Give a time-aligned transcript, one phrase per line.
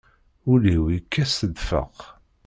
[0.51, 1.97] Ul-iw yekkat s ddfeq.